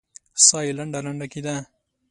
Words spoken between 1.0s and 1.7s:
لنډه کېده.